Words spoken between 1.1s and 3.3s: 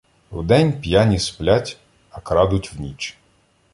сплять, а крадуть вніч.